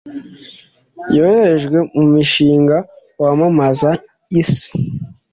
yoherejwe 1.15 1.77
mu 1.93 2.03
mushinga 2.11 2.77
wamamaza 3.21 3.89
isi 4.41 4.71